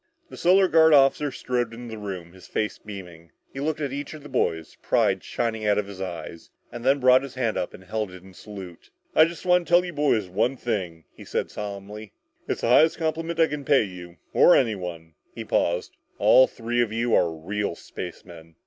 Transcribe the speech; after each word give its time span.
The 0.31 0.35
Solar 0.35 0.67
Guard 0.67 0.95
officer 0.95 1.31
strode 1.31 1.75
into 1.75 1.91
the 1.91 1.99
room, 2.01 2.33
his 2.33 2.47
face 2.47 2.79
beaming. 2.79 3.33
He 3.53 3.59
looked 3.59 3.81
at 3.81 3.93
each 3.93 4.15
of 4.15 4.23
the 4.23 4.29
boys, 4.29 4.75
pride 4.81 5.23
shining 5.23 5.63
out 5.67 5.77
of 5.77 5.85
his 5.85 6.01
eyes, 6.01 6.49
and 6.71 6.83
then 6.83 6.99
brought 6.99 7.21
his 7.21 7.35
hand 7.35 7.55
up 7.55 7.71
and 7.75 7.83
held 7.83 8.09
it 8.11 8.23
in 8.23 8.33
salute. 8.33 8.89
"I 9.13 9.25
just 9.25 9.45
want 9.45 9.67
to 9.67 9.71
tell 9.71 9.85
you 9.85 9.93
boys 9.93 10.27
one 10.27 10.57
thing," 10.57 11.03
he 11.13 11.23
said 11.23 11.51
solemnly. 11.51 12.13
"It's 12.47 12.61
the 12.61 12.69
highest 12.69 12.97
compliment 12.97 13.39
I 13.39 13.45
can 13.45 13.63
pay 13.63 13.83
you, 13.83 14.17
or 14.33 14.55
anyone." 14.55 15.13
He 15.35 15.45
paused. 15.45 15.95
"All 16.17 16.47
three 16.47 16.81
of 16.81 16.91
you 16.91 17.13
are 17.13 17.29
real 17.31 17.75
spacemen!" 17.75 18.55